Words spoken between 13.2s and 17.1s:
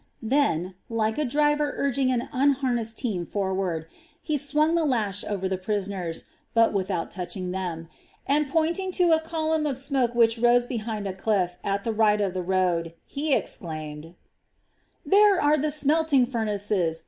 exclaimed: "There are the smelting furnaces!